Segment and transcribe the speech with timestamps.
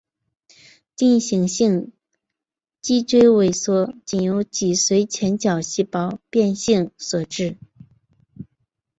[0.95, 1.93] 进行性
[2.81, 7.55] 脊肌萎缩仅由脊髓前角细胞变性所致。